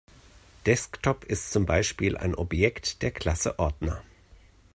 [0.65, 4.01] Desktop ist zum Beispiel ein Objekt der Klasse Ordner.